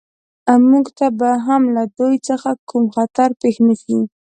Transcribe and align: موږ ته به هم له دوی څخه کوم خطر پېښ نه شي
موږ 0.69 0.85
ته 0.97 1.05
به 1.19 1.29
هم 1.45 1.63
له 1.75 1.83
دوی 1.97 2.15
څخه 2.27 2.49
کوم 2.69 2.85
خطر 2.95 3.29
پېښ 3.41 3.55
نه 3.67 3.75
شي 3.81 3.99